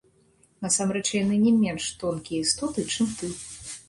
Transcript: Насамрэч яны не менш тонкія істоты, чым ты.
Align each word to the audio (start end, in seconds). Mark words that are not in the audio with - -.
Насамрэч 0.65 1.03
яны 1.15 1.37
не 1.41 1.51
менш 1.63 1.85
тонкія 2.05 2.39
істоты, 2.47 2.87
чым 2.97 3.13
ты. 3.19 3.31